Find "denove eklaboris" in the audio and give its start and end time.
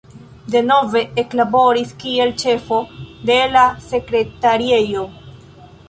0.53-1.91